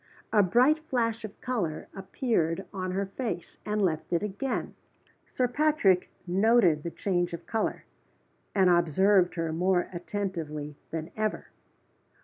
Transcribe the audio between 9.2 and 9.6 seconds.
her